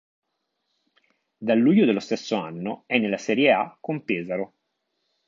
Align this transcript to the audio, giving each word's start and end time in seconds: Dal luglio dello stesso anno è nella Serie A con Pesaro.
Dal 1.37 1.59
luglio 1.59 1.85
dello 1.85 1.99
stesso 1.99 2.35
anno 2.37 2.85
è 2.87 2.97
nella 2.97 3.19
Serie 3.19 3.51
A 3.51 3.77
con 3.79 4.03
Pesaro. 4.03 4.55